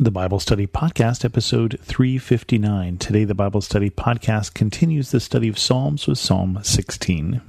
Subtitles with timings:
[0.00, 2.98] the Bible Study Podcast, episode 359.
[2.98, 7.40] Today, the Bible Study Podcast continues the study of Psalms with Psalm 16.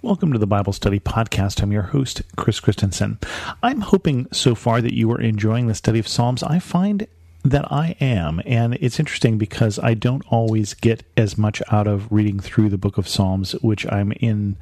[0.00, 1.62] Welcome to the Bible Study Podcast.
[1.62, 3.18] I'm your host, Chris Christensen.
[3.62, 6.42] I'm hoping so far that you are enjoying the study of Psalms.
[6.42, 7.06] I find
[7.44, 8.40] that I am.
[8.46, 12.78] And it's interesting because I don't always get as much out of reading through the
[12.78, 14.56] book of Psalms, which I'm in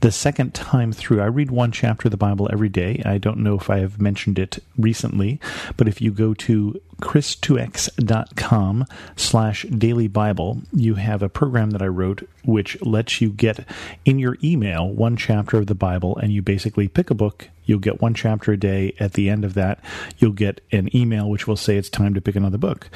[0.00, 1.20] the second time through.
[1.20, 3.02] I read one chapter of the Bible every day.
[3.04, 5.38] I don't know if I have mentioned it recently,
[5.76, 11.86] but if you go to chris2x.com slash daily Bible, you have a program that I
[11.86, 13.68] wrote which lets you get
[14.04, 17.78] in your email one chapter of the Bible and you basically pick a book You'll
[17.78, 18.94] get one chapter a day.
[19.00, 19.80] At the end of that,
[20.18, 22.88] you'll get an email which will say it's time to pick another book.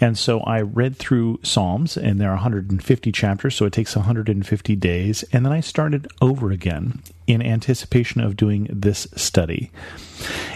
[0.00, 4.76] And so I read through Psalms, and there are 150 chapters, so it takes 150
[4.76, 5.24] days.
[5.32, 9.70] And then I started over again in anticipation of doing this study.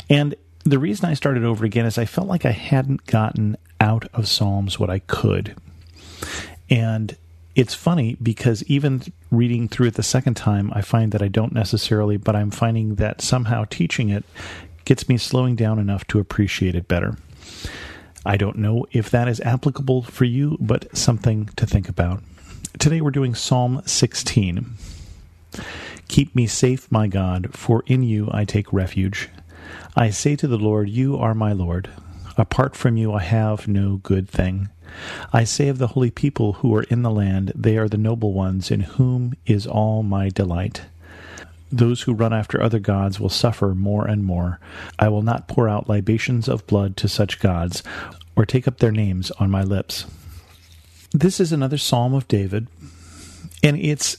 [0.08, 4.06] And the reason I started over again is I felt like I hadn't gotten out
[4.12, 5.54] of Psalms what I could.
[6.68, 7.16] And
[7.54, 11.52] it's funny because even reading through it the second time, I find that I don't
[11.52, 14.24] necessarily, but I'm finding that somehow teaching it
[14.84, 17.16] gets me slowing down enough to appreciate it better.
[18.24, 22.22] I don't know if that is applicable for you, but something to think about.
[22.78, 24.74] Today we're doing Psalm 16.
[26.08, 29.28] Keep me safe, my God, for in you I take refuge.
[29.96, 31.90] I say to the Lord, You are my Lord.
[32.36, 34.68] Apart from you I have no good thing.
[35.32, 38.32] I say of the holy people who are in the land, they are the noble
[38.32, 40.82] ones, in whom is all my delight.
[41.70, 44.58] Those who run after other gods will suffer more and more.
[44.98, 47.82] I will not pour out libations of blood to such gods,
[48.34, 50.06] or take up their names on my lips.
[51.12, 52.66] This is another psalm of David,
[53.62, 54.16] and it's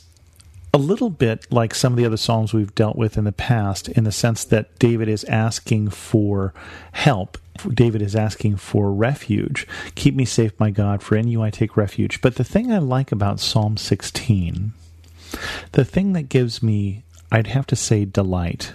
[0.74, 3.90] a little bit like some of the other psalms we've dealt with in the past
[3.90, 6.54] in the sense that David is asking for
[6.94, 7.38] help.
[7.74, 9.68] David is asking for refuge.
[9.96, 12.22] Keep me safe, my God, for in you I take refuge.
[12.22, 14.72] But the thing I like about Psalm 16,
[15.74, 18.74] the thing that gives me, I'd have to say, delight,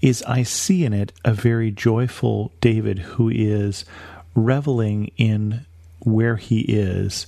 [0.00, 3.84] is I see in it a very joyful David who is
[4.34, 5.66] reveling in
[6.00, 7.26] where he is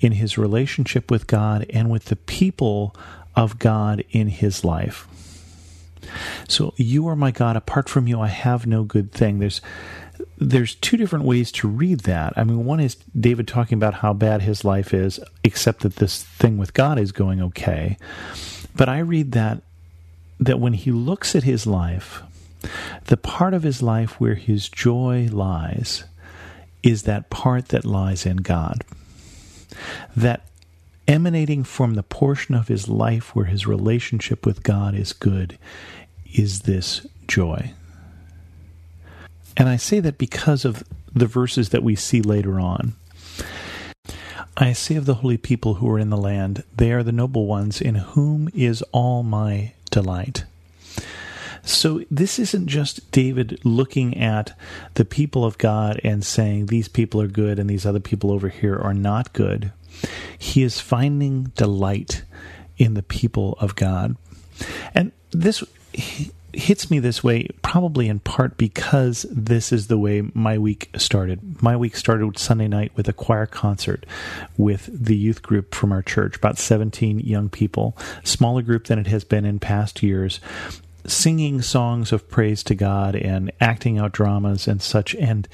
[0.00, 2.96] in his relationship with God and with the people
[3.36, 5.06] of God in his life.
[6.48, 7.56] So you are my God.
[7.56, 9.38] Apart from you, I have no good thing.
[9.38, 9.60] There's
[10.38, 12.32] there's two different ways to read that.
[12.36, 16.22] I mean, one is David talking about how bad his life is, except that this
[16.22, 17.96] thing with God is going okay.
[18.74, 19.62] But I read that
[20.38, 22.22] that when he looks at his life,
[23.06, 26.04] the part of his life where his joy lies
[26.82, 28.84] is that part that lies in God.
[30.14, 30.46] That
[31.08, 35.58] emanating from the portion of his life where his relationship with God is good
[36.32, 37.72] is this joy.
[39.56, 40.84] And I say that because of
[41.14, 42.94] the verses that we see later on.
[44.56, 47.46] I say of the holy people who are in the land, they are the noble
[47.46, 50.44] ones in whom is all my delight.
[51.66, 54.56] So this isn't just David looking at
[54.94, 58.48] the people of God and saying these people are good and these other people over
[58.48, 59.72] here are not good.
[60.38, 62.22] He is finding delight
[62.78, 64.16] in the people of God.
[64.94, 65.64] And this
[66.52, 71.60] hits me this way probably in part because this is the way my week started.
[71.60, 74.06] My week started Sunday night with a choir concert
[74.56, 79.08] with the youth group from our church, about 17 young people, smaller group than it
[79.08, 80.40] has been in past years,
[81.10, 85.48] singing songs of praise to God and acting out dramas and such and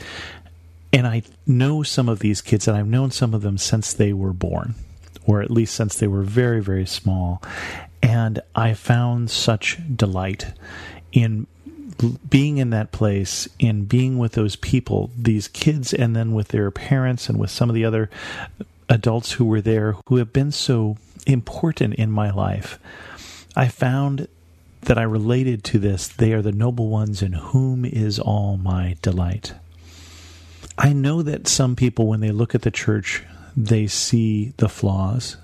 [0.93, 4.13] and I know some of these kids, and I've known some of them since they
[4.13, 4.75] were born,
[5.27, 7.43] or at least since they were very, very small.
[8.03, 10.53] And I found such delight
[11.11, 11.47] in
[12.29, 16.71] being in that place, in being with those people, these kids, and then with their
[16.71, 18.11] parents and with some of the other
[18.89, 20.97] adults who were there who have been so
[21.27, 22.79] important in my life.
[23.57, 24.29] I found
[24.83, 26.09] that I related to this.
[26.09, 29.55] They are the noble ones in whom is all my delight.
[30.77, 33.23] I know that some people, when they look at the church,
[33.57, 35.37] they see the flaws.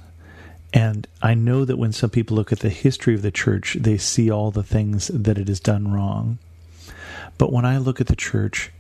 [0.73, 3.97] And I know that when some people look at the history of the church, they
[3.97, 6.39] see all the things that it has done wrong.
[7.39, 8.71] But when I look at the church,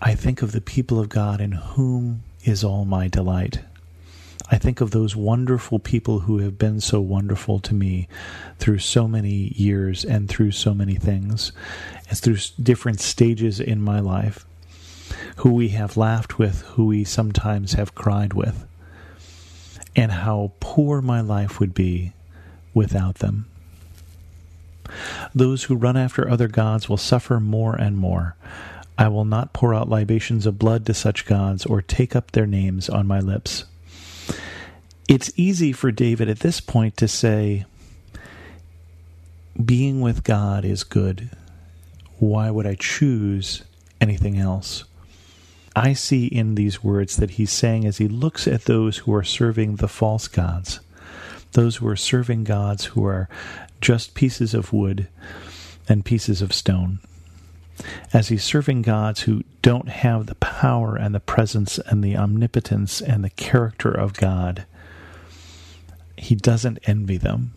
[0.00, 3.60] I think of the people of God in whom is all my delight.
[4.52, 8.06] I think of those wonderful people who have been so wonderful to me
[8.58, 11.52] through so many years and through so many things,
[12.10, 14.44] and through different stages in my life
[15.36, 18.66] who we have laughed with, who we sometimes have cried with,
[19.96, 22.12] and how poor my life would be
[22.74, 23.46] without them.
[25.34, 28.36] Those who run after other gods will suffer more and more.
[28.98, 32.46] I will not pour out libations of blood to such gods or take up their
[32.46, 33.64] names on my lips.
[35.08, 37.64] It's easy for David at this point to say,
[39.62, 41.30] being with God is good.
[42.18, 43.62] Why would I choose
[44.00, 44.84] anything else?
[45.74, 49.24] I see in these words that he's saying as he looks at those who are
[49.24, 50.80] serving the false gods,
[51.52, 53.28] those who are serving gods who are
[53.80, 55.08] just pieces of wood
[55.88, 57.00] and pieces of stone,
[58.12, 63.00] as he's serving gods who don't have the power and the presence and the omnipotence
[63.00, 64.64] and the character of God,
[66.16, 67.52] he doesn't envy them.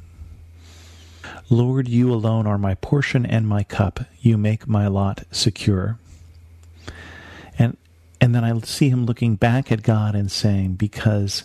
[1.49, 4.01] Lord, you alone are my portion and my cup.
[4.21, 5.97] You make my lot secure.
[7.57, 7.77] And
[8.19, 11.43] and then I see him looking back at God and saying, Because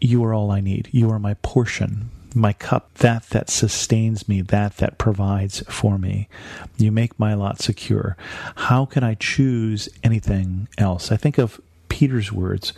[0.00, 0.88] you are all I need.
[0.92, 6.28] You are my portion, my cup, that that sustains me, that that provides for me.
[6.76, 8.16] You make my lot secure.
[8.54, 11.10] How can I choose anything else?
[11.10, 12.72] I think of Peter's words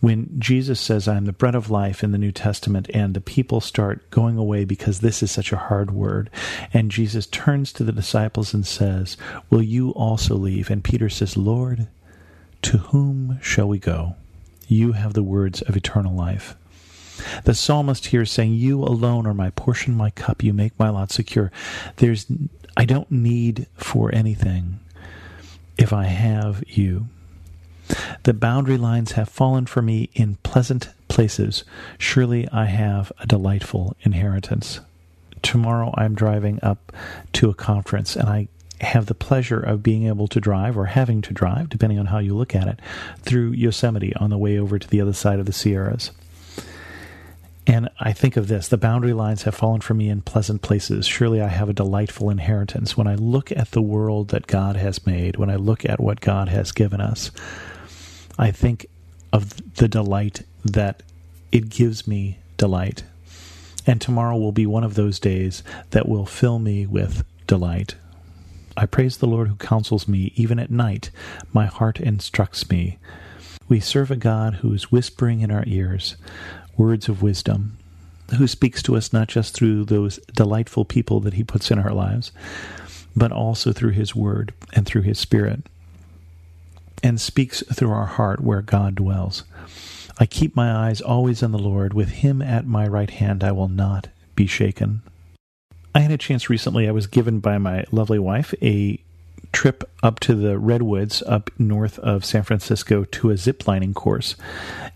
[0.00, 3.20] when Jesus says, I am the bread of life in the New Testament, and the
[3.20, 6.30] people start going away because this is such a hard word.
[6.72, 9.16] And Jesus turns to the disciples and says,
[9.50, 10.70] Will you also leave?
[10.70, 11.88] And Peter says, Lord,
[12.62, 14.16] to whom shall we go?
[14.68, 16.56] You have the words of eternal life.
[17.44, 20.42] The psalmist here is saying, You alone are my portion, my cup.
[20.42, 21.50] You make my lot secure.
[21.96, 22.26] There's,
[22.76, 24.80] I don't need for anything
[25.78, 27.08] if I have you.
[28.24, 31.64] The boundary lines have fallen for me in pleasant places.
[31.98, 34.80] Surely I have a delightful inheritance.
[35.42, 36.92] Tomorrow I'm driving up
[37.34, 38.48] to a conference and I
[38.80, 42.18] have the pleasure of being able to drive or having to drive, depending on how
[42.18, 42.80] you look at it,
[43.22, 46.10] through Yosemite on the way over to the other side of the Sierras.
[47.66, 51.06] And I think of this the boundary lines have fallen for me in pleasant places.
[51.06, 52.96] Surely I have a delightful inheritance.
[52.96, 56.20] When I look at the world that God has made, when I look at what
[56.20, 57.30] God has given us,
[58.38, 58.86] I think
[59.32, 61.02] of the delight that
[61.50, 63.02] it gives me delight.
[63.86, 67.96] And tomorrow will be one of those days that will fill me with delight.
[68.76, 71.10] I praise the Lord who counsels me, even at night.
[71.52, 72.98] My heart instructs me.
[73.68, 76.16] We serve a God who is whispering in our ears
[76.76, 77.76] words of wisdom,
[78.36, 81.92] who speaks to us not just through those delightful people that he puts in our
[81.92, 82.32] lives,
[83.14, 85.62] but also through his word and through his spirit,
[87.02, 89.44] and speaks through our heart where God dwells.
[90.18, 91.92] I keep my eyes always on the Lord.
[91.92, 95.02] With him at my right hand, I will not be shaken.
[95.94, 99.00] I had a chance recently, I was given by my lovely wife a
[99.52, 104.36] trip up to the redwoods up north of San Francisco to a ziplining course.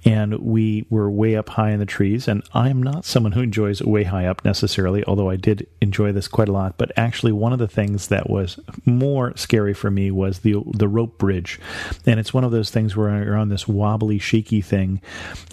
[0.05, 2.27] And we were way up high in the trees.
[2.29, 6.29] And I'm not someone who enjoys way high up necessarily, although I did enjoy this
[6.29, 6.79] quite a lot.
[6.79, 10.89] But actually, one of the things that was more scary for me was the the
[10.89, 11.61] rope bridge.
[12.07, 15.01] And it's one of those things where you're on this wobbly, shaky thing.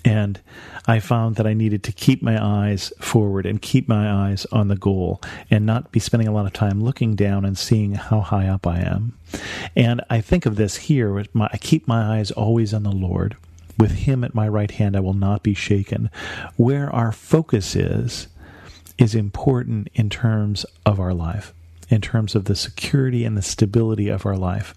[0.06, 0.40] And
[0.88, 4.70] I found that I needed to keep my eyes forward and keep my eyes on
[4.70, 5.22] the goal
[5.52, 8.66] and not be spending a lot of time looking down and seeing how high up
[8.66, 9.18] I am.
[9.76, 13.36] And I think of this here my, I keep my eyes always on the Lord.
[13.78, 16.10] With him at my right hand, I will not be shaken.
[16.56, 18.28] Where our focus is,
[18.98, 21.54] is important in terms of our life,
[21.90, 24.74] in terms of the security and the stability of our life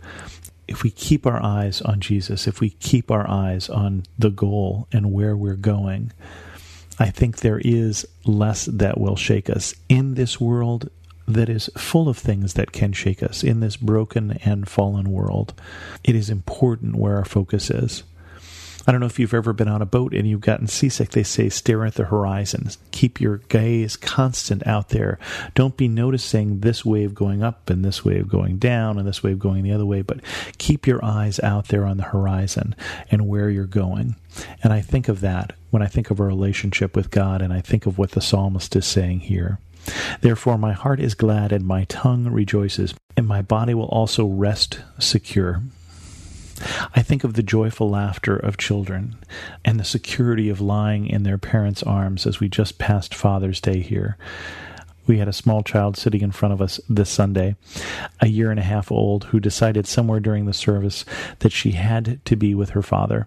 [0.71, 4.87] if we keep our eyes on Jesus, if we keep our eyes on the goal
[4.93, 6.13] and where we're going,
[6.99, 10.89] I think there is less that will shake us in this world
[11.27, 15.55] that is full of things that can shake us, in this broken and fallen world.
[16.05, 18.05] It is important where our focus is.
[18.87, 21.11] I don't know if you've ever been on a boat and you've gotten seasick.
[21.11, 22.71] They say stare at the horizon.
[22.91, 25.19] Keep your gaze constant out there.
[25.55, 29.39] Don't be noticing this wave going up and this wave going down and this wave
[29.39, 30.21] going the other way, but
[30.59, 32.75] keep your eyes out there on the horizon
[33.11, 34.17] and where you're going.
[34.63, 37.61] And I think of that when I think of a relationship with God and I
[37.61, 39.59] think of what the psalmist is saying here.
[40.21, 44.81] Therefore, my heart is glad and my tongue rejoices, and my body will also rest
[44.99, 45.63] secure.
[46.95, 49.17] I think of the joyful laughter of children
[49.65, 53.81] and the security of lying in their parents' arms as we just passed Father's Day
[53.81, 54.17] here.
[55.07, 57.57] We had a small child sitting in front of us this Sunday,
[58.21, 61.05] a year and a half old, who decided somewhere during the service
[61.41, 63.27] that she had to be with her father.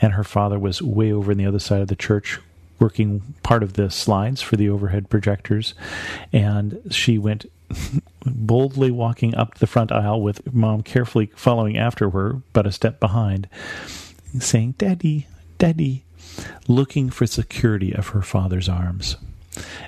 [0.00, 2.38] And her father was way over in the other side of the church
[2.78, 5.74] working part of the slides for the overhead projectors.
[6.32, 7.46] And she went
[8.24, 13.00] boldly walking up the front aisle with mom carefully following after her, but a step
[13.00, 13.48] behind,
[14.38, 15.26] saying, Daddy,
[15.58, 16.04] Daddy,
[16.68, 19.16] looking for security of her father's arms.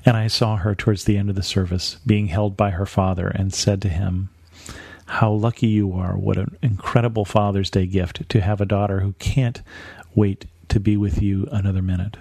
[0.04, 3.28] And I saw her towards the end of the service being held by her father
[3.28, 4.30] and said to him,
[5.06, 6.16] How lucky you are.
[6.16, 9.60] What an incredible Father's Day gift to have a daughter who can't
[10.14, 12.16] wait to be with you another minute.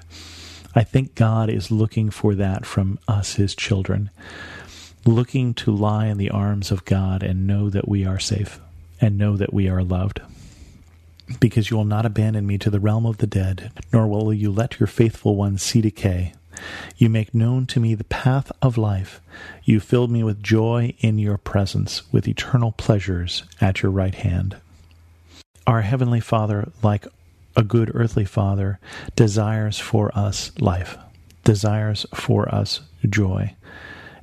[0.76, 4.10] I think God is looking for that from us, his children,
[5.06, 8.60] looking to lie in the arms of God and know that we are safe
[9.00, 10.22] and know that we are loved
[11.40, 14.52] because you will not abandon me to the realm of the dead, nor will you
[14.52, 16.34] let your faithful one see decay.
[16.96, 19.22] You make known to me the path of life.
[19.64, 24.58] You filled me with joy in your presence, with eternal pleasures at your right hand.
[25.68, 27.06] Our Heavenly Father, like
[27.56, 28.80] a good earthly father,
[29.16, 30.98] desires for us life,
[31.44, 33.56] desires for us joy,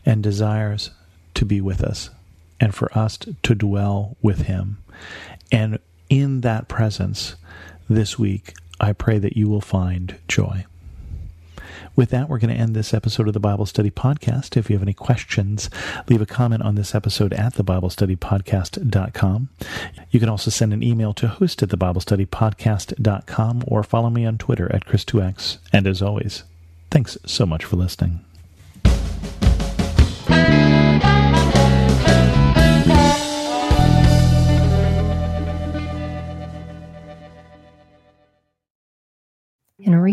[0.06, 0.90] and desires
[1.34, 2.10] to be with us,
[2.60, 4.78] and for us to dwell with Him.
[5.50, 7.36] And in that presence
[7.88, 10.64] this week, I pray that you will find joy.
[11.96, 14.56] With that, we're going to end this episode of the Bible Study Podcast.
[14.56, 15.70] If you have any questions,
[16.08, 19.48] leave a comment on this episode at thebiblestudypodcast.com.
[20.10, 24.72] You can also send an email to host at thebiblestudypodcast.com or follow me on Twitter
[24.74, 25.58] at Chris2X.
[25.72, 26.42] And as always,
[26.90, 28.24] thanks so much for listening.